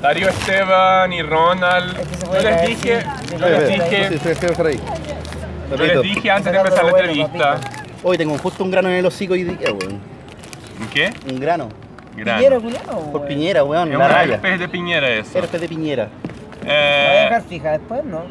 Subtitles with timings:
[0.00, 1.96] Darío Esteban y Ronald.
[2.32, 3.02] Yo les dije,
[3.38, 4.18] yo les dije,
[5.70, 7.60] yo les dije antes de empezar la entrevista.
[8.02, 10.00] Hoy tengo justo un grano en el hocico hoy día, weón.
[10.92, 11.10] ¿Qué?
[11.30, 11.68] Un grano.
[12.16, 12.38] Grano.
[12.40, 13.26] Piñera, culiao, Por.
[13.26, 13.88] Piñera, weón.
[13.92, 14.34] Es La una raya.
[14.34, 15.38] especie de piñera eso.
[15.38, 16.04] Herpes de Piñera.
[16.04, 16.10] La
[16.64, 18.22] voy a Eh, dejar fija después, ¿no?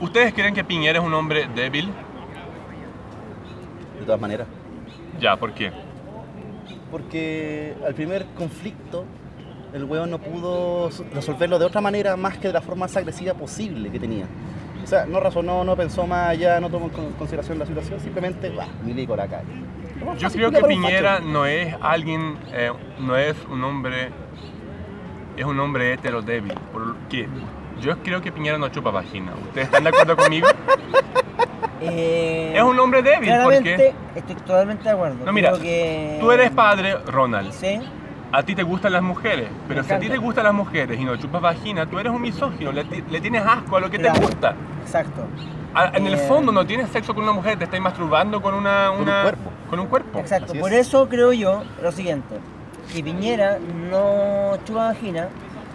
[0.00, 1.90] ¿Ustedes creen que Piñera es un hombre débil?
[3.98, 4.46] De todas maneras.
[5.20, 5.70] Ya, ¿por qué?
[6.90, 9.04] Porque al primer conflicto,
[9.72, 13.34] el weón no pudo resolverlo de otra manera más que de la forma más agresiva
[13.34, 14.24] posible que tenía.
[14.82, 18.00] O sea, no razonó, no pensó más allá, no tomó en con- consideración la situación,
[18.00, 19.44] simplemente, va, milico la calle.
[20.18, 24.08] Yo creo que Piñera no es alguien, eh, no es un hombre,
[25.36, 26.54] es un hombre hetero débil.
[26.72, 27.28] ¿Por qué?
[27.82, 29.32] Yo creo que Piñera no chupa vagina.
[29.48, 30.48] ¿Ustedes están de acuerdo conmigo?
[31.82, 35.24] Eh, Es un hombre débil, Claramente, porque estoy totalmente de acuerdo.
[35.24, 36.18] No, mira, Creo que...
[36.20, 37.52] tú eres padre, Ronald.
[37.52, 37.80] Sí.
[38.32, 41.04] A ti te gustan las mujeres, pero si a ti te gustan las mujeres y
[41.04, 43.98] no chupas vagina, tú eres un misógino, le, ti- le tienes asco a lo que
[43.98, 44.20] Claro.
[44.20, 44.54] te gusta.
[44.82, 45.22] Exacto.
[45.74, 48.54] A- en el Eh, fondo no tienes sexo con una mujer, te estás masturbando con
[48.54, 49.50] una, Con un cuerpo.
[49.68, 50.18] Con un cuerpo.
[50.20, 50.52] Exacto.
[50.52, 50.86] Así Por es.
[50.86, 52.36] eso creo yo lo siguiente.
[52.92, 53.58] Que Piñera
[53.90, 55.28] no chupa vagina.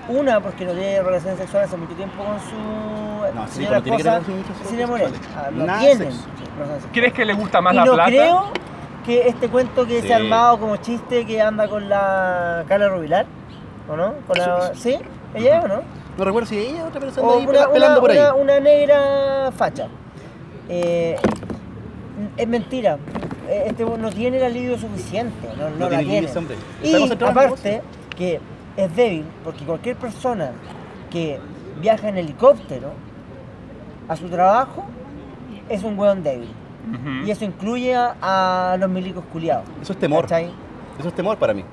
[0.07, 3.97] Una, porque no tiene relaciones sexuales hace mucho tiempo con su No, sí, señora tiene
[3.97, 4.25] que esposa,
[4.61, 5.13] Cecilia relaciones Morel.
[5.35, 6.25] Ah, no Nada tienen sexo.
[6.27, 6.85] relaciones sexuales.
[6.93, 8.09] ¿Crees que le gusta más y la no plata?
[8.09, 8.43] creo
[9.05, 10.07] que este cuento que Sí.
[10.07, 13.25] se ha armado como chiste que anda con la Carla Rubilar,
[13.89, 14.13] ¿o no?
[14.27, 14.97] Con la, ¿Sí?
[15.33, 15.81] ¿Ella es o no?
[16.17, 18.17] No recuerdo si ella otra persona O ahí una, pelando una- por ahí.
[18.17, 19.87] una- una negra facha.
[20.69, 21.17] Eh,
[22.37, 22.97] es mentira.
[23.47, 25.47] Eh, Este no tiene el alivio suficiente.
[25.57, 26.27] No, no No la tiene
[26.81, 27.81] Y aparte,
[28.17, 28.39] que
[28.77, 30.51] es débil, porque cualquier persona
[31.11, 31.39] que
[31.79, 32.89] viaja en helicóptero
[34.07, 34.85] a su trabajo
[35.69, 36.49] es un hueón débil.
[37.25, 39.65] Y eso incluye a, a los milicos culiados.
[39.81, 40.23] Eso es temor.
[40.23, 40.51] ¿cachai?
[40.99, 41.63] Eso es temor para mí.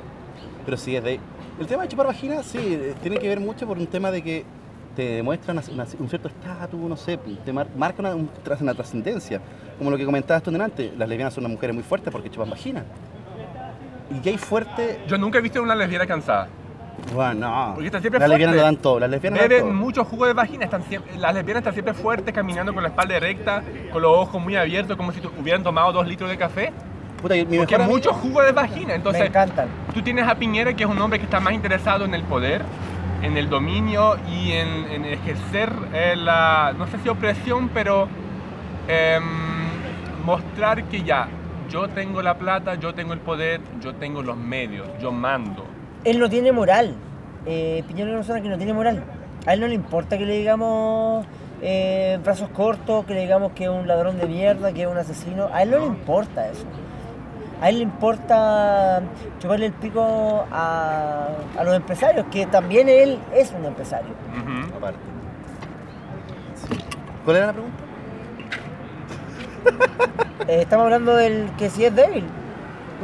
[0.65, 1.21] Pero sí es de.
[1.61, 4.23] El tema de chupar vagina, sí, eh, tiene que ver mucho por un tema de
[4.23, 4.45] que
[4.97, 8.61] te demuestra una- una- un cierto estatus, no sé, te mar- marca una, un tras-
[8.61, 9.41] una trascendencia.
[9.79, 12.51] Como lo que comentabas tú delante, las lesbianas son unas mujeres muy fuertes porque chupan
[12.51, 12.85] vagina.
[14.11, 16.49] Y gay fuerte, Yo nunca he visto una lesbiana cansada.
[17.15, 17.73] Bueno, no.
[17.75, 19.75] Porque está siempre las lesbianas dan todo, las lesbianas lo dan Beben todo.
[19.75, 23.19] mucho jugo de vagina, están siempre, las lesbianas están siempre fuertes, caminando con la espalda
[23.19, 26.73] recta, con los ojos muy abiertos, como si tu- hubieran tomado dos litros de café.
[27.21, 28.89] Puta, mi Porque mejor mucho jugo de vagina.
[28.89, 29.69] Me Entonces, encantan.
[29.95, 32.63] tú tienes a Piñera, que es un hombre que está más interesado en el poder,
[33.23, 38.09] en el dominio y en, en ejercer eh, la, no sé si opresión, pero
[38.89, 39.23] em,
[40.25, 41.29] mostrar que ya,
[41.71, 45.65] yo tengo la plata, yo tengo el poder, yo tengo los medios, yo mando.
[46.05, 46.95] Él no tiene moral.
[47.47, 49.03] Eh, Piñera es una persona que no tiene moral.
[49.47, 51.27] A él no le importa que le digamos
[51.61, 54.99] eh, brazos cortos, que le digamos que es un ladrón de mierda, que es un
[54.99, 55.49] asesino.
[55.53, 56.65] A él no le importa eso.
[57.61, 59.03] A él le importa
[59.39, 64.11] chuparle el pico a, a los empresarios, que también él es un empresario.
[64.77, 64.99] Aparte.
[66.57, 66.79] Sí.
[67.25, 67.79] ¿Cuál era la pregunta?
[70.49, 72.25] Eh, estamos hablando del que si es débil.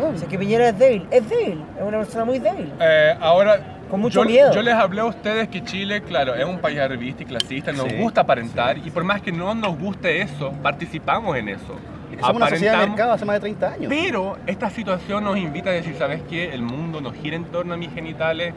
[0.06, 1.06] O sea, que Piñera es débil.
[1.10, 1.62] Es débil.
[1.76, 2.72] Es una persona muy débil.
[2.80, 4.52] Eh, ahora, Con mucho yo, miedo.
[4.52, 7.88] yo les hablé a ustedes que Chile, claro, es un país arribista y clasista, nos
[7.88, 11.74] Sí, gusta aparentar y por más que no nos guste eso, participamos en eso.
[12.10, 13.86] Es que somos una sociedad de mercado hace más de 30 años.
[13.88, 16.52] Pero esta situación nos invita a decir, ¿sabes qué?
[16.54, 18.54] El mundo no gira en torno a mis genitales,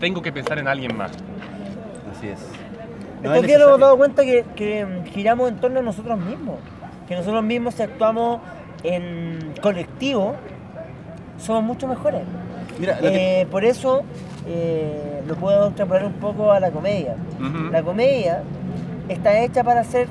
[0.00, 1.12] tengo que pensar en alguien más.
[2.16, 2.40] Así es.
[2.40, 6.18] Estos No es días nos hemos dado cuenta que, que giramos en torno a nosotros
[6.18, 6.58] mismos.
[7.06, 8.40] Que nosotros mismos, si actuamos
[8.82, 10.36] en colectivo,
[11.40, 12.22] somos mucho mejores.
[12.78, 14.02] Mira, que- Eh, por eso
[14.46, 17.14] eh, lo puedo extrapolar un poco a la comedia.
[17.72, 18.42] La comedia
[19.08, 20.08] está hecha para ser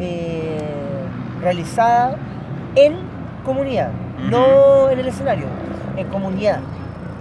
[0.00, 0.58] eh,
[1.42, 2.16] realizada
[2.74, 2.94] en
[3.44, 3.90] comunidad,
[4.30, 5.46] no en el escenario,
[5.96, 6.60] en comunidad.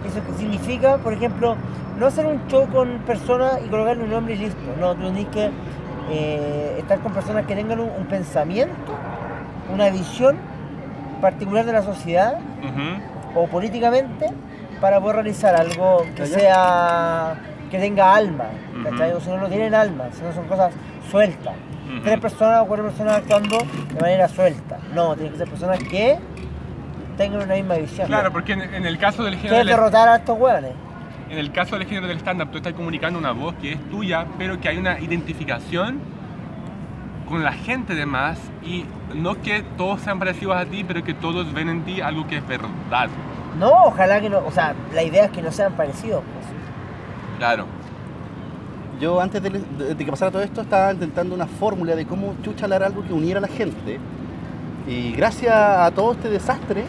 [0.05, 1.55] Eso que significa, por ejemplo,
[1.97, 4.59] no hacer un show con personas y colocarle un nombre y listo.
[4.79, 5.49] No, tú tienes que
[6.11, 8.93] eh, estar con personas que tengan un, un pensamiento,
[9.73, 10.37] una visión
[11.21, 12.37] particular de la sociedad.
[13.37, 14.27] O políticamente
[14.81, 17.35] para poder realizar algo que sea
[17.69, 18.89] que tenga alma, Ujú.
[18.89, 19.11] ¿cachai?
[19.13, 20.73] O si no, no tienen alma, si no son cosas
[21.09, 21.53] sueltas.
[22.03, 23.57] Tres personas o cuatro personas actuando
[23.93, 24.77] de manera suelta.
[24.93, 26.17] No, tienen que ser personas que
[27.17, 28.07] tengan una misma visión.
[28.07, 30.71] Claro, porque en, en el caso del género del, derrotar a estos hueones.
[31.29, 34.25] en el caso del género del stand-up, tú estás comunicando una voz que es tuya,
[34.37, 35.99] pero que hay una identificación
[37.27, 41.13] con la gente de más y no que todos sean parecidos a ti, pero que
[41.13, 43.09] todos ven en ti algo que es verdad.
[43.59, 46.21] No, ojalá que no, o sea, la idea es que no sean parecidos.
[46.33, 46.45] pues.
[47.39, 47.65] Claro.
[48.99, 52.35] Yo antes de, de- de que pasara todo esto estaba intentando una fórmula de cómo
[52.43, 53.99] chucha hablar algo que uniera a la gente.
[54.87, 56.83] Y gracias a todo este desastre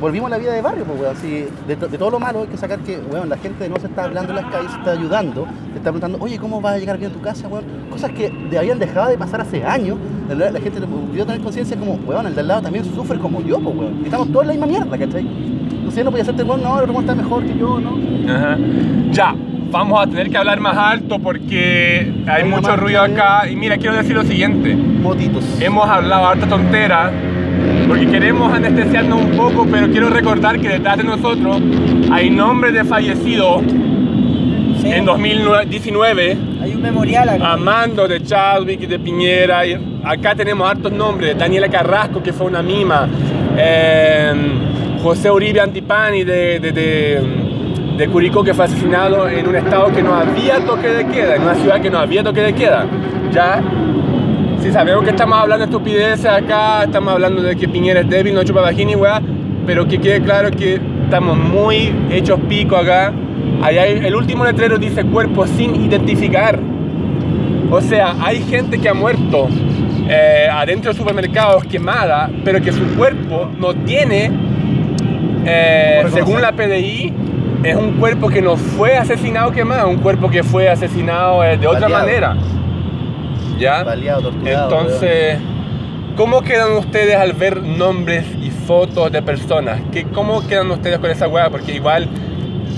[0.00, 1.16] volvimos a la vida de barrio, pues, weón.
[1.16, 3.76] Si de, to- de todo lo malo hay que sacar que, weón, la gente no
[3.76, 5.42] se está hablando en las calles, se está ayudando,
[5.72, 7.64] te está preguntando, oye, ¿cómo vas a llegar bien a tu casa, weón?
[7.90, 9.96] Cosas que habían dejado de pasar hace años.
[10.28, 13.40] La, la gente debió tener conciencia como, weón, el de al lado también sufre como
[13.42, 14.00] yo, pues, weón.
[14.00, 15.26] Y estamos todos en la misma mierda, ¿cachai?
[15.70, 18.32] Entonces no podía hacerte, weón, no, el está mejor que yo, ¿no?
[18.32, 18.56] Ajá.
[19.12, 19.34] Ya,
[19.70, 23.48] vamos a tener que hablar más alto porque hay mucho ruido acá.
[23.48, 24.74] Y mira, quiero decir lo siguiente.
[24.74, 25.44] Motitos.
[25.60, 27.12] Hemos hablado harta tontera
[27.88, 31.60] porque queremos anestesiarnos un poco, pero quiero recordar que detrás de nosotros
[32.10, 33.62] hay nombres de fallecidos
[34.80, 34.90] Sí.
[34.90, 36.36] en 2019.
[36.62, 37.52] Hay un memorial acá.
[37.52, 39.62] Amando de Chadwick y de Piñera.
[40.04, 41.38] Acá tenemos hartos nombres.
[41.38, 43.08] Daniela Carrasco, que fue una mima.
[43.56, 44.32] Eh,
[45.02, 47.20] José Uribe Antipani de, de, de-
[47.96, 51.42] de Curicó, que fue asesinado en un estado que no había toque de queda, en
[51.42, 52.86] una ciudad que no había toque de queda.
[53.32, 53.62] Ya,
[54.64, 58.34] si sabemos que estamos hablando de estupideces acá, estamos hablando de que Piñera es débil,
[58.34, 59.20] no chupa vagina y weá,
[59.66, 63.12] pero que quede claro que estamos muy hechos pico acá.
[63.62, 66.58] Allá el último letrero dice cuerpo sin identificar.
[67.70, 69.48] O sea, hay gente que ha muerto
[70.08, 74.30] eh, adentro de supermercados quemada, pero que su cuerpo no tiene,
[75.44, 76.52] eh, ¿Cómo según la?
[76.52, 77.12] PDI,
[77.64, 81.66] es un cuerpo que no fue asesinado quemado, un cuerpo que fue asesinado eh, de
[81.66, 82.34] otra manera.
[83.58, 83.82] ¿Ya?
[83.84, 84.68] Baleado, torturado.
[84.68, 84.80] weón.
[84.86, 85.38] Entonces,
[86.16, 89.80] ¿cómo quedan ustedes al ver nombres y fotos de personas?
[89.92, 91.50] ¿Qué, ¿Cómo quedan ustedes con esa weá?
[91.50, 92.08] Porque igual,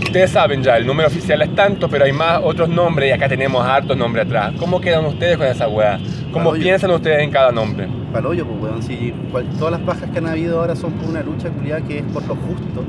[0.03, 3.29] ustedes saben ya, el número oficial es tanto, pero hay más otros nombres y acá
[3.29, 4.53] tenemos hartos nombres atrás.
[4.59, 5.99] ¿Cómo quedan ustedes con esa weá?
[6.33, 7.89] ¿Cómo piensan ustedes en cada nombre?
[8.13, 8.83] Paloyo, pues, weón.
[8.83, 11.99] Si cual- todas las bajas que han habido ahora son por una lucha culiada que
[11.99, 12.85] es por lo justo.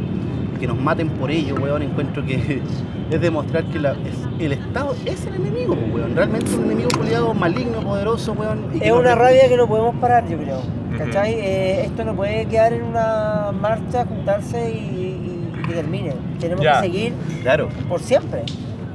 [0.60, 1.82] Que nos maten por ello, weón.
[1.84, 2.62] Encuentro que
[3.12, 6.16] es demostrar que la- es- el Estado es el enemigo, pues, weón.
[6.16, 8.66] Realmente es un enemigo culiado maligno, poderoso, weón.
[8.74, 10.62] y que Es nos- una rabia que no podemos parar, yo creo.
[10.98, 11.34] ¿Cachai?
[11.34, 16.14] Eh, esto no puede quedar en una marcha, juntarse y, y- y que termine.
[16.40, 16.74] Tenemos Ya.
[16.82, 17.14] que seguir
[17.44, 17.70] Claro.
[17.88, 18.44] por siempre.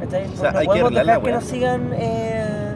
[0.01, 0.25] ¿cachai?
[0.27, 2.75] O sea, no hay que podemos arreglar dejar la que nos sigan eh,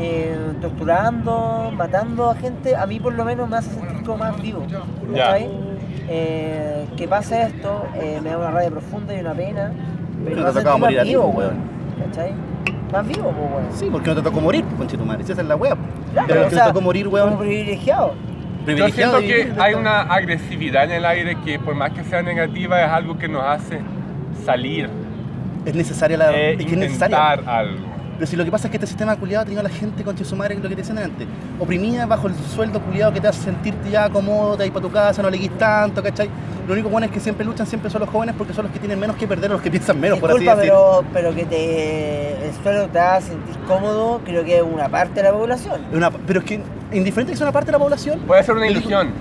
[0.00, 2.76] eh, torturando, matando a gente.
[2.76, 4.66] A mí por lo menos me hace sentir como más vivo.
[5.14, 5.30] Ya.
[6.08, 9.72] Eh, que pase esto eh, me da una rabia profunda y una pena.
[10.24, 11.58] Pero me te tocaba morir más a ti, vivo, pues, weón.
[12.06, 12.32] ¿Cachai?
[12.92, 13.72] Más vivo, pues, weón.
[13.78, 15.24] Sí, porque no te tocó morir, conchetumare.
[15.24, 15.76] Si esa es la weá.
[16.12, 17.38] Claro, Pero o el que sea, te tocó morir, Como weón.
[17.38, 18.14] privilegiado.
[18.66, 22.82] Yo siento que hay una agresividad en el aire que por más que sea negativa
[22.84, 23.80] es algo que nos hace
[24.44, 24.90] salir,
[25.64, 26.32] Es necesaria la.
[26.36, 27.16] e es que es necesaria.
[27.34, 27.87] intentar algo.
[28.18, 30.02] Pero si lo que pasa es que este sistema culiado ha tenido a la gente
[30.02, 31.28] con su madre, lo que te decían antes,
[31.60, 34.90] oprimida bajo el sueldo culiado que te hace sentirte ya cómodo, te vas para tu
[34.92, 36.28] casa, no le guís tanto, ¿cachai?
[36.66, 38.80] Lo único bueno es que siempre luchan, siempre son los jóvenes porque son los que
[38.80, 40.72] tienen menos que perder, los que piensan menos, por así Disculpa, decir.
[40.72, 45.14] pero, pero que te, el suelo te haga sentir cómodo, creo que es una parte
[45.14, 45.80] de la población.
[45.92, 46.60] Una- pero es que
[46.92, 49.12] indiferente que sea una parte de la población, Puede ser una ilusión.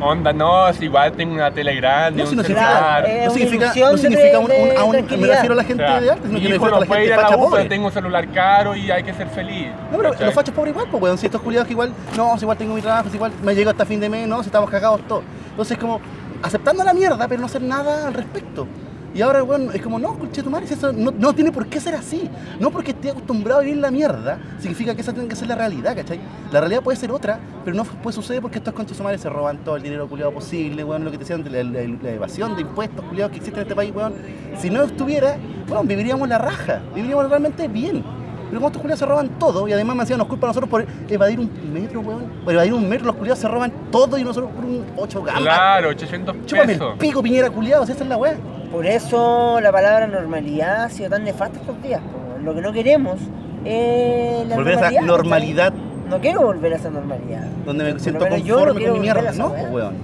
[0.00, 3.04] Onda, no, si igual tengo una tele grande, No, un no celular.
[3.06, 5.84] Eh, no significa, no significa un, de- un- a un- me refiero a la gente
[5.84, 7.22] O sea, de arte, sino que me refiero a no la gente ir a la
[7.24, 7.64] facha U, pobre.
[7.66, 9.66] tengo un celular caro y hay que ser feliz.
[9.92, 10.26] No, pero ¿cachai?
[10.26, 11.18] los fachos pobres igual, pues, weón.
[11.18, 13.70] Si estos culiados que igual, no, si igual tengo mi trabajo, si igual me llego
[13.70, 15.22] hasta fin de mes, no, si estamos cagados todos.
[15.50, 16.00] Entonces, como
[16.42, 18.66] aceptando la mierda, pero no hacer nada al respecto.
[19.12, 21.80] Y ahora, weón, es como, no, conche tu madre, eso no, no tiene por qué
[21.80, 22.30] ser así.
[22.60, 25.56] No porque esté acostumbrado a vivir la mierda, significa que esa tiene que ser la
[25.56, 26.20] realidad, ¿cachai?
[26.52, 29.58] La realidad puede ser otra, pero no puede suceder porque estos conches madre se roban
[29.64, 32.54] todo el dinero culiado posible, weón, lo que te decían, de la, la- la evasión
[32.54, 34.14] de impuestos culiados que existe en este país, weón.
[34.58, 35.36] Si no estuviera,
[35.68, 38.04] weón, viviríamos la raja, viviríamos realmente bien.
[38.48, 40.68] Pero como estos culiados se roban todo y además me hacían nos culpa a nosotros
[40.70, 42.24] por evadir un metro, weón.
[42.44, 45.42] Por evadir un metro, los culiados se roban todo y nosotros por un 8 gambas.
[45.42, 46.94] Claro, 800 Chúpame el pesos.
[46.98, 48.36] pico, piñera culiado, si esa es la weá.
[48.70, 52.00] Por eso la palabra normalidad ha sido tan nefasta estos días.
[52.44, 53.18] Lo que no queremos
[53.64, 55.72] es la Volver a esa normalidad
[56.08, 57.46] No quiero volver a esa normalidad.
[57.66, 59.32] donde me siento yo no conforme con mi mierda.
[59.32, 59.94] No, weón.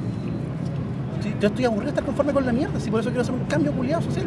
[1.23, 3.35] Sí, yo estoy aburrido de estar conforme con la mierda, sí, por eso quiero hacer
[3.35, 4.27] un cambio culiado social.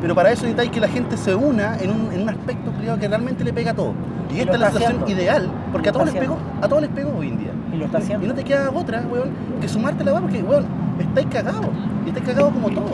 [0.00, 2.98] Pero para eso necesitáis que la gente se una en un, en un aspecto culiado
[2.98, 3.92] que realmente le pega a todo.
[4.32, 5.22] Y Y esta es la situación haciendo.
[5.22, 7.52] ideal, porque a todos les pegó, a todos les pegó hoy en día.
[7.72, 8.24] Y lo está haciendo.
[8.24, 9.30] Y no te queda otra, weón,
[9.60, 10.64] que sumarte la weá porque, weón,
[10.98, 11.66] estáis cagados.
[12.04, 12.90] Y estáis cagados como todos.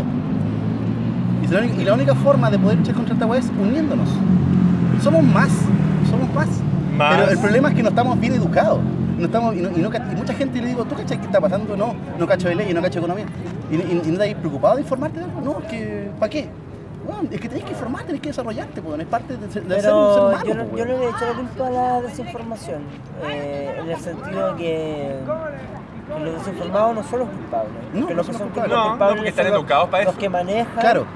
[1.42, 4.08] Y la, única, y la única forma de poder luchar contra esta weá es uniéndonos.
[5.02, 5.48] Somos más,
[6.10, 6.48] somos más.
[6.96, 7.16] Más.
[7.16, 8.80] Pero el problema es que no estamos bien educados.
[9.18, 11.26] No estamos, y, no- y no ca- y mucha gente le digo, ¿tú cachai qué
[11.26, 11.76] está pasando?
[11.76, 13.26] No, no cacho de ley, no cacho de economía.
[13.70, 15.40] ¿Y, y, y no estáis preocupado de informarte de algo?
[15.40, 16.48] No, es que, ¿para qué?
[17.06, 19.80] Bueno, es que tenés que informarte, tenés que desarrollarte, pues, es parte de, ser- de
[19.80, 20.44] ser un ser Pero humano.
[20.46, 22.80] yo, no, pues, yo no le he hecho la culpa a la desinformación,
[23.28, 25.16] eh, en el sentido de que,
[26.16, 27.72] que los desinformados no son los culpables.
[27.94, 28.70] No, que no los son que los son culpables.
[28.70, 30.20] los No, no, culpables porque están son los- educados para Los eso.
[30.20, 30.78] que manejan.
[30.80, 31.06] Claro,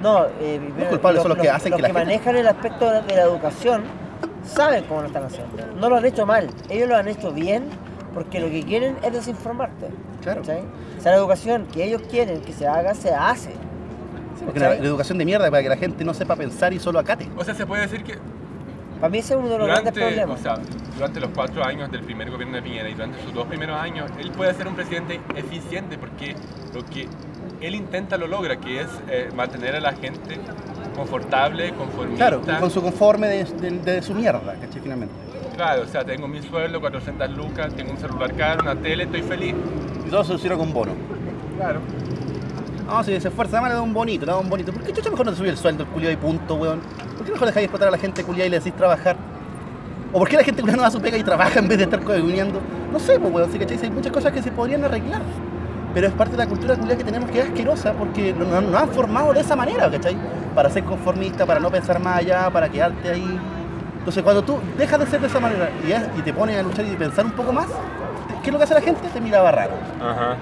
[0.00, 2.48] No, eh, primero, culpables son los que hacen los que la que gente- manejan el
[2.48, 3.82] aspecto de la educación
[4.44, 5.56] saben cómo lo están haciendo.
[5.78, 7.68] No lo han hecho mal, ellos lo han hecho bien
[8.12, 9.88] porque lo que quieren es desinformarte.
[10.22, 10.40] Claro.
[10.40, 10.62] ¿cachai?
[10.98, 13.50] O sea, la educación que ellos quieren que se haga, se hace.
[13.50, 16.80] Sí, porque la, la educación de mierda para que la gente no sepa pensar y
[16.80, 17.28] solo acate.
[17.36, 18.18] O sea, se puede decir que
[19.02, 20.38] Para mí ese es uno de los grandes durante, problemas.
[20.40, 20.58] o sea,
[20.94, 24.08] durante los cuatro años del primer gobierno de Piñera y durante sus dos primeros años,
[24.20, 26.36] él puede ser un presidente eficiente porque
[26.72, 27.08] lo que
[27.60, 30.38] él intenta lo logra, que es eh, mantener a la gente
[30.94, 32.28] confortable, conformista.
[32.28, 34.80] Claro, con su conforme de, de- de su mierda, ¿cachai?
[34.80, 35.12] Finalmente.
[35.56, 39.22] Claro, o sea, tengo mi sueldo, 400 lucas, tengo un celular caro, una tele, estoy
[39.22, 39.54] feliz.
[40.06, 40.92] Y todo se soluciona con bono.
[41.56, 41.80] Claro.
[42.86, 44.72] No, si se esfuerza más, le da un bonito, le da un bonito.
[44.72, 46.80] ¿Por qué chucha mejor no te subí el sueldo, el culiado y punto, weón?
[47.22, 49.14] ¿Por qué mejor dejáis explotar a la gente culiada y le decís trabajar?
[50.12, 51.78] ¿O por qué la gente culiada no va a su pega y trabaja en vez
[51.78, 52.58] de estar comuniando?
[52.92, 53.78] No sé, pues, weón, sí, ¿cachai?
[53.80, 55.22] Hay muchas cosas que se podrían arreglar.
[55.94, 58.88] Pero es parte de la cultura culiada que tenemos que es asquerosa porque nos, han
[58.88, 60.16] formado de esa manera, ¿cachai?
[60.52, 63.38] Para ser conformista, para no pensar más allá, para quedarte ahí.
[64.00, 66.64] Entonces, cuando tú dejas de ser de esa manera y, es- y te pones a
[66.64, 67.66] luchar y pensar un poco más,
[68.42, 69.00] ¿qué es lo que hace la gente?
[69.12, 69.74] Te miraba raro.
[70.00, 70.34] Ajá.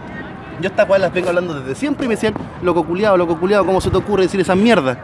[0.63, 2.33] Yo estas weas las vengo hablando desde siempre y me decían,
[2.63, 4.97] loco culiado, loco culiado, ¿cómo se te ocurre decir esa mierda?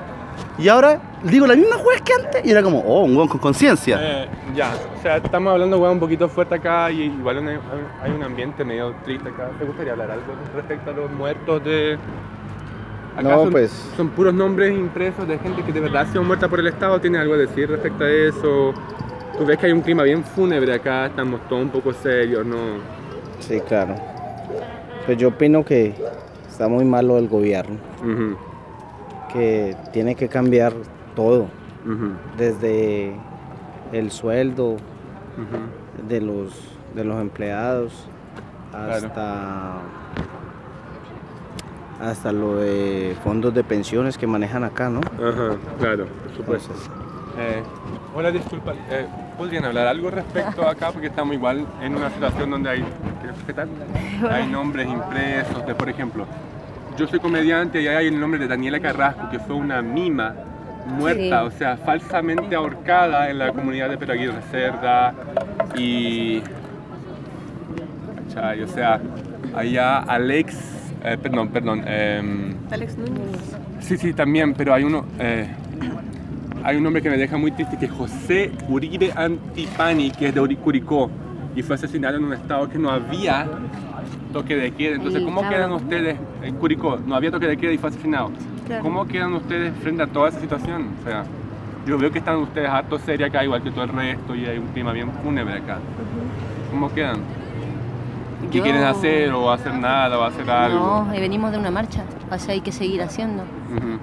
[0.59, 3.41] Y ahora digo las mismas weas que antes y era como, oh, un weón con
[3.41, 3.99] conciencia.
[4.01, 7.59] Eh, ya, o sea, estamos hablando weón, un poquito fuerte acá y igual hay,
[8.03, 9.51] hay un ambiente medio triste acá.
[9.59, 11.99] ¿Te gustaría hablar algo respecto a los muertos de...
[13.15, 13.71] Acá No, son, pues.
[13.97, 17.01] Son puros nombres impresos de gente que de verdad ha sido muerta por el Estado.
[17.01, 18.75] ¿Tienes algo a decir respecto a eso?
[19.39, 22.57] Tú ves que hay un clima bien fúnebre acá, estamos todos un poco serios, ¿no?
[23.41, 23.95] Sí, claro.
[25.05, 25.95] Pues yo opino que
[26.49, 27.77] está muy malo el gobierno,
[29.33, 30.73] que tiene que cambiar
[31.17, 31.49] todo,
[32.37, 33.13] desde
[33.93, 34.77] el sueldo
[36.09, 36.53] de los,
[36.95, 38.07] de los empleados
[38.71, 38.93] Claro.
[38.93, 39.73] hasta,
[42.01, 45.01] hasta lo de fondos de pensiones que manejan acá, ¿no?
[45.01, 46.73] Ajá, claro, por supuesto.
[46.75, 46.91] Entonces,
[47.39, 47.63] Eh,
[48.15, 49.07] hola, disculpa, eh,
[49.37, 50.91] ¿podrían hablar algo respecto acá?
[50.91, 52.85] Porque estamos igual en una situación donde hay,
[53.47, 53.69] ¿qué tal?
[54.31, 56.25] Hay nombres impresos de, por ejemplo,
[56.97, 60.35] yo soy comediante y ahí hay el nombre de Daniela Carrasco, que fue una mima
[60.87, 61.47] muerta, Sí.
[61.47, 65.13] o sea, falsamente ahorcada en la comunidad de Peraguirre Cerda
[65.77, 66.43] y...
[68.65, 69.01] O sea,
[69.55, 70.57] allá Alex,
[71.05, 73.57] eh, perdón, perdón, em, Alex Núñez.
[73.81, 75.07] Sí, sí, también, pero hay uno.
[75.19, 75.49] eh,
[76.63, 80.35] hay un nombre que me deja muy triste que es José Uribe Antipani, que es
[80.35, 81.09] de Uri- Curicó
[81.55, 83.47] y fue asesinado en un estado que no había
[84.33, 84.97] toque de queda.
[84.97, 86.99] Entonces, ¿cómo quedan ustedes en Curicó?
[87.07, 88.31] No había toque de queda y fue asesinado.
[88.67, 88.83] Claro.
[88.83, 90.89] ¿Cómo quedan ustedes frente a toda esa situación?
[91.01, 91.25] O sea,
[91.87, 94.59] yo veo que están ustedes harto serios acá, igual que todo el resto, y hay
[94.59, 95.79] un clima bien fúnebre acá.
[96.71, 97.21] ¿Cómo quedan?
[98.51, 101.05] ¿Qué Yo- quieren hacer o hacer nada o hacer algo?
[101.07, 103.45] No, eh, venimos de una marcha, o sea, hay que seguir haciendo.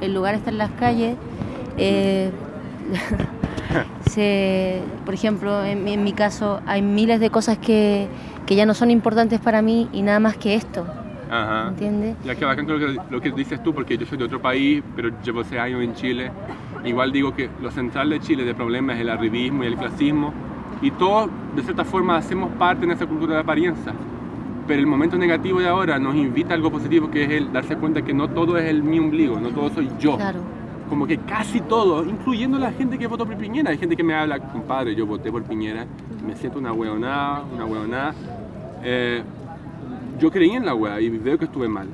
[0.02, 1.16] El lugar está en las calles.
[1.78, 2.32] eh,
[4.10, 8.08] se, por ejemplo, en, en mi caso, hay miles de cosas que,
[8.46, 10.86] que ya no son importantes para mí y nada más que esto,
[11.34, 11.70] Ajá.
[11.70, 12.16] ¿entiendes?
[12.24, 14.84] Ya que bacán creo que lo que dices tú, porque yo soy de otro país,
[14.96, 16.32] pero llevo seis años en Chile.
[16.86, 20.32] Igual digo que lo central de Chile de problema es el arribismo y el clasismo.
[20.82, 23.94] Y todos, de cierta forma, hacemos parte en esa cultura de apariencia.
[24.68, 27.78] Pero el momento negativo de ahora nos invita a algo positivo, que es el darse
[27.78, 30.18] cuenta que no todo es el mi ombligo, no todo soy yo.
[30.18, 30.40] Claro.
[30.88, 33.72] Como que casi todo, incluyendo la gente que votó por Piñera.
[33.72, 35.88] Hay gente que me habla, compadre, yo voté por Piñera,
[36.26, 38.14] me siento una hueonada, una hueonada.
[38.84, 39.24] Eh,
[40.20, 41.88] yo creí en la wea y veo que estuve mal.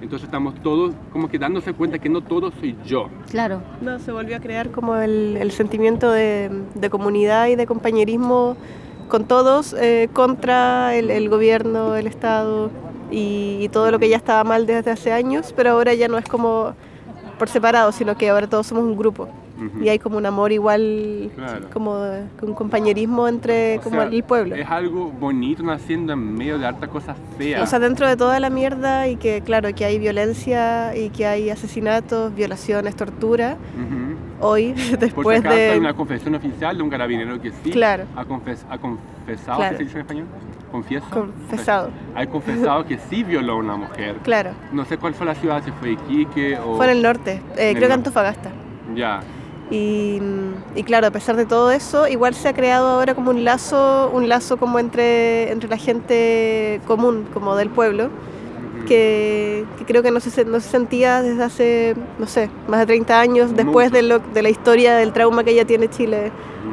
[0.00, 3.08] Entonces estamos todos como que dándose cuenta que no todo soy yo.
[3.30, 7.66] Claro, No, se volvió a crear como el, el sentimiento de, de comunidad y de
[7.66, 8.56] compañerismo
[9.08, 12.70] con todos eh, contra el, el gobierno, el Estado
[13.12, 16.18] y, y todo lo que ya estaba mal desde hace años, pero ahora ya no
[16.18, 16.74] es como
[17.38, 19.82] por separado, sino que ahora todos somos un grupo Ujú.
[19.84, 21.68] y hay como un amor igual, Claro.
[21.72, 22.00] como
[22.42, 24.54] un compañerismo entre O como sea, el pueblo.
[24.54, 27.62] Es algo bonito naciendo en medio de hartas cosas feas.
[27.62, 31.26] O sea, dentro de toda la mierda y que, claro, que hay violencia y que
[31.26, 34.46] hay asesinatos, violaciones, tortura, Ujú.
[34.46, 35.78] hoy, Por si después acaso hay de...
[35.78, 38.04] una confesión oficial de un carabinero que sí Claro.
[38.16, 39.70] ha, confes- ha confesado, Claro.
[39.72, 40.26] ¿qué se dice en español?
[40.70, 41.06] ¿Confieso?
[41.10, 41.90] Confesado.
[42.14, 44.16] Hay confesado que sí violó a una mujer.
[44.22, 46.76] Claro, No sé cuál fue la ciudad, si fue Iquique o...
[46.76, 47.92] fue en el norte, eh, En el creo que norte.
[47.92, 48.50] Antofagasta.
[48.94, 49.20] Ya.
[49.72, 50.20] Y,
[50.76, 54.10] y claro, a pesar de todo eso, igual se ha creado ahora como un lazo,
[54.12, 58.10] un lazo como entre, entre la gente común, como del pueblo,
[58.86, 62.86] que, que creo que no se, no se sentía desde hace, no sé, más de
[62.86, 66.32] 30 años después de, lo, de la historia del trauma que ya tiene Chile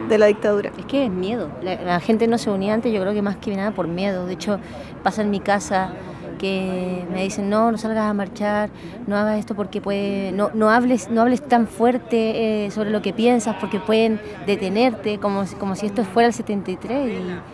[0.10, 0.72] de la dictadura.
[0.78, 1.50] es que es miedo.
[1.62, 4.26] La, la gente no se unía antes, yo creo que más que nada por miedo.
[4.26, 4.60] De hecho,
[5.04, 5.94] pasa en mi casa
[6.40, 8.72] que me dicen no, no salgas a marchar,
[9.06, 13.04] no hagas esto porque puede, no, no hables, no hables tan fuerte eh, sobre lo
[13.04, 17.12] que piensas porque pueden detenerte, como, si- como si esto fuera el 73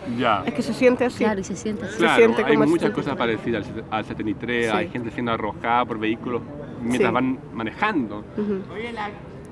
[0.08, 0.42] y Ya.
[0.46, 1.24] Es que se siente así.
[1.24, 1.98] claro, y se siente así.
[1.98, 2.94] Claro, siente hay como muchas 73.
[2.94, 4.76] cosas parecidas al, al 73, Sí.
[4.76, 6.40] hay gente siendo arrojada por vehículos
[6.80, 7.14] mientras Sí.
[7.14, 8.24] van manejando.
[8.38, 8.62] Ujú.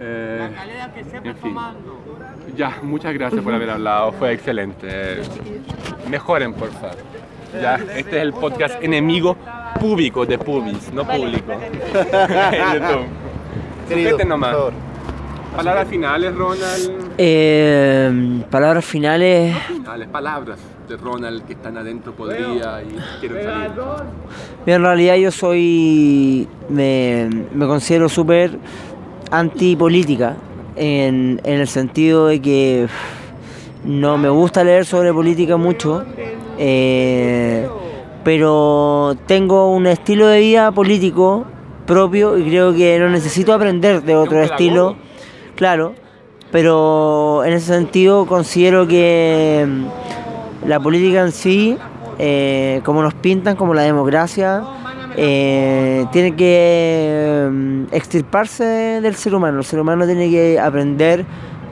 [0.00, 0.48] Eh,
[1.24, 1.56] en fin.
[2.56, 5.20] Ya, muchas gracias por haber hablado, fue excelente.
[6.10, 6.96] Mejoren, por favor.
[7.60, 9.36] Ya, este es el podcast enemigo
[9.80, 11.52] público de Pubis, no público.
[11.52, 13.06] En YouTube.
[13.88, 14.56] Querido, nomás.
[15.54, 17.12] Palabras finales, Ronald.
[17.16, 19.56] Eh, palabras finales.
[19.68, 20.58] Finales, palabras
[20.88, 23.70] de Ronald que están adentro podría y quieren salir.
[24.66, 26.48] Mira, en realidad yo soy.
[26.68, 28.58] Me, me considero súper
[29.30, 30.34] antipolítica.
[30.76, 32.88] En, en el sentido de que
[33.84, 36.04] no me gusta leer sobre política mucho.
[36.58, 37.68] Eh,
[38.24, 41.44] pero tengo un estilo de vida político
[41.86, 44.96] propio y creo que no necesito aprender de otro estilo.
[45.56, 45.94] Claro,
[46.50, 51.76] pero en ese sentido considero que mm, la política en sí,
[52.18, 54.62] eh, como nos pintan, como la democracia,
[55.16, 59.58] eh, tiene que mm, extirparse del ser humano.
[59.58, 61.24] El ser humano tiene que aprender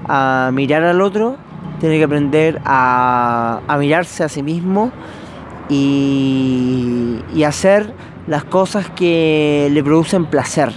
[0.08, 1.36] a mirar al otro,
[1.82, 4.92] tiene que aprender a, a mirarse a sí mismo
[5.68, 7.92] y, y hacer
[8.28, 10.70] las cosas que le producen placer.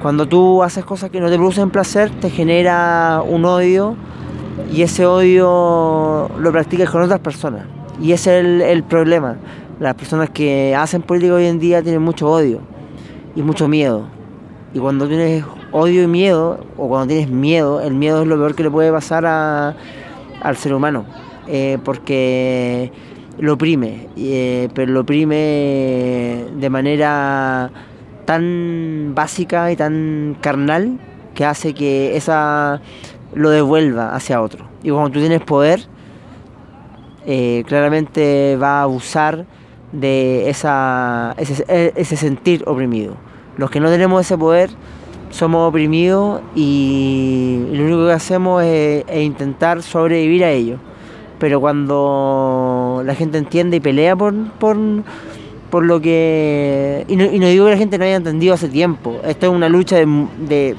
[0.00, 3.96] Cuando tú haces cosas que no te producen placer, te genera un odio
[4.72, 7.62] y ese odio lo practicas con otras personas.
[8.00, 9.38] Y ese es el, el problema.
[9.80, 12.60] Las personas que hacen política hoy en día tienen mucho odio
[13.34, 14.15] y mucho miedo.
[14.74, 18.54] Y cuando tienes odio y miedo, o cuando tienes miedo, el miedo es lo peor
[18.54, 21.06] que le puede pasar al ser humano.
[21.46, 22.92] eh, porque
[23.38, 27.70] lo oprime, eh, pero lo oprime de manera
[28.24, 30.98] tan básica y tan carnal
[31.34, 32.80] que hace que esa
[33.34, 34.66] lo devuelva hacia otro.
[34.82, 35.80] Y cuando tú tienes poder,
[37.26, 39.46] eh, claramente va a abusar
[39.92, 43.14] de esa, ese sentir oprimido.
[43.56, 44.70] Los que no tenemos ese poder
[45.30, 50.76] somos oprimidos y lo único que hacemos es, intentar sobrevivir a ello.
[51.38, 54.76] Pero cuando la gente entiende y pelea por, por,
[55.70, 57.04] por lo que...
[57.08, 59.52] Y no, y no digo que la gente no haya entendido hace tiempo, esto es
[59.52, 60.76] una lucha de, de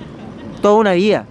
[0.62, 1.26] toda una vida.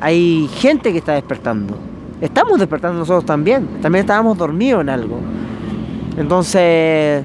[0.00, 1.76] Hay gente que está despertando.
[2.20, 3.80] Estamos despertando nosotros también.
[3.80, 5.18] También estábamos dormidos en algo.
[6.16, 7.24] Entonces,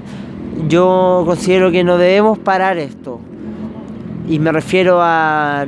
[0.68, 3.13] yo considero que no debemos parar esto.
[4.28, 5.64] Y me refiero a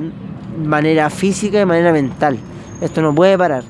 [0.65, 2.39] manera física y manera mental.
[2.81, 3.65] Esto no puede parar.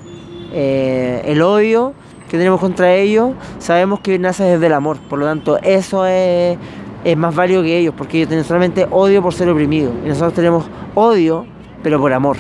[0.53, 1.92] Eh, el odio
[2.29, 4.99] que tenemos contra ellos, sabemos que nace desde el amor.
[5.09, 6.59] Por lo tanto, eso es,
[7.05, 9.92] es más válido que ellos, porque ellos tienen solamente odio por ser oprimidos.
[10.05, 11.46] Y nosotros tenemos odio,
[11.83, 12.37] pero por amor,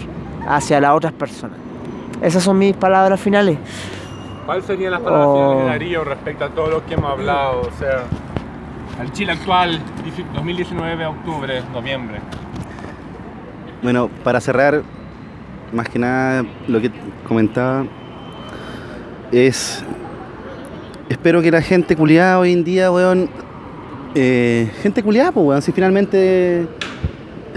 [0.48, 1.56] hacia las otras personas.
[2.22, 3.58] Esas son mis palabras finales.
[4.46, 5.34] ¿Cuáles serían las palabras Oh.
[5.34, 7.60] finales de Darío respecto a todo lo que hemos hablado?
[7.60, 8.04] O sea,
[8.98, 9.80] al Chile actual,
[10.34, 12.18] 2019, octubre, noviembre.
[13.82, 14.82] Bueno, para cerrar,
[15.72, 16.90] más que nada lo que
[17.26, 17.84] comentaba
[19.32, 19.84] es.
[21.08, 23.28] Espero que la gente culiada hoy en día, weón.
[24.14, 25.62] eh, gente culiada, pues, weón.
[25.62, 26.66] Si finalmente.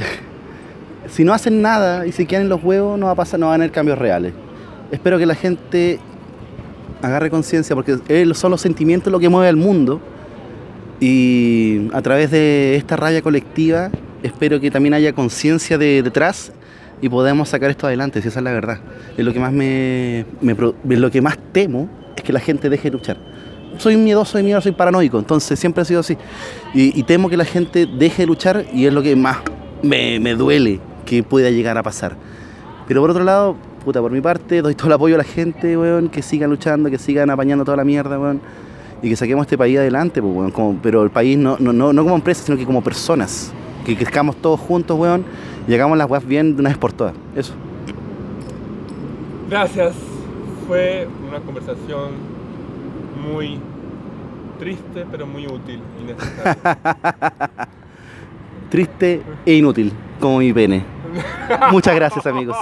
[1.07, 3.47] si no hacen nada y se quedan en los huevos, no va a pasar, no
[3.47, 4.33] van a haber cambios reales.
[4.91, 5.99] Espero que la gente
[7.01, 7.97] agarre conciencia, porque
[8.33, 10.01] son los sentimientos lo que mueve al mundo.
[10.99, 13.89] Y a través de esta raya colectiva,
[14.23, 16.51] espero que también haya conciencia de detrás
[17.01, 18.79] y podamos sacar esto adelante, si esa es la verdad.
[19.17, 22.89] Es lo que más me, me lo que más temo es que la gente deje
[22.89, 23.17] de luchar.
[23.77, 26.17] Soy miedoso de miedo, soy paranoico, entonces siempre ha sido así.
[26.73, 29.37] Y, y temo que la gente deje de luchar y es lo que más
[29.81, 32.17] me, me duele que pueda llegar a pasar.
[32.87, 35.77] Pero por otro lado, puta, por mi parte, doy todo el apoyo a la gente,
[35.77, 38.41] weón, que sigan luchando, que sigan apañando toda la mierda, weón.
[39.01, 40.51] Y que saquemos este país adelante, pues, weón.
[40.51, 43.51] como- pero el país no, no, no, no como empresa, sino que como personas.
[43.85, 45.23] Que crezcamos todos juntos, weón,
[45.67, 47.13] y hagamos las weas bien de una vez por todas.
[47.35, 47.53] Eso.
[49.49, 49.95] Gracias.
[50.67, 52.11] Fue una conversación
[53.31, 53.59] muy
[54.59, 56.57] triste, pero muy útil y necesaria.
[58.69, 60.83] Triste e inútil, como mi pene.
[61.71, 62.57] Muchas gracias, amigos.